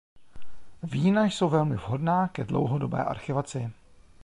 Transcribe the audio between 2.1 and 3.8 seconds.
ke dlouhodobé archivaci.